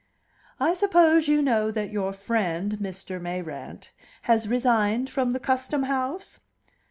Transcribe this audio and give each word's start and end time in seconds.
"I 0.59 0.73
suppose 0.73 1.27
you 1.27 1.43
know 1.43 1.69
that 1.69 1.91
your 1.91 2.11
friend, 2.11 2.79
Mr. 2.79 3.21
Mayrant, 3.21 3.91
has 4.23 4.47
resigned 4.47 5.11
from 5.11 5.29
the 5.29 5.39
Custom 5.39 5.83
House?" 5.83 6.39